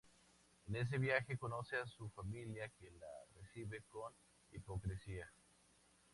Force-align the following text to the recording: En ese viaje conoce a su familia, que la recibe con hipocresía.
En 0.67 0.75
ese 0.75 0.97
viaje 0.97 1.37
conoce 1.37 1.75
a 1.77 1.85
su 1.85 2.09
familia, 2.09 2.67
que 2.79 2.89
la 2.89 3.05
recibe 3.39 3.83
con 3.87 4.11
hipocresía. 4.51 5.31